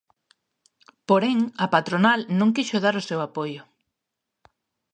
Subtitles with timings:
[1.09, 3.61] Porén, a patronal non quixo dar o seu apoio.